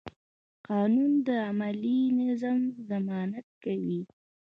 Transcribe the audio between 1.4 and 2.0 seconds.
عملي